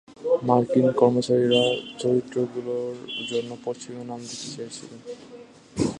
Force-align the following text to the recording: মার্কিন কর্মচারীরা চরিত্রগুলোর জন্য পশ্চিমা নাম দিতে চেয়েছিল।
মার্কিন 0.47 0.87
কর্মচারীরা 0.99 1.63
চরিত্রগুলোর 2.01 2.95
জন্য 3.31 3.51
পশ্চিমা 3.65 4.03
নাম 4.03 4.19
দিতে 4.29 4.47
চেয়েছিল। 4.53 4.91